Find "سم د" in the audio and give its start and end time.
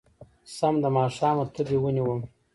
0.57-0.85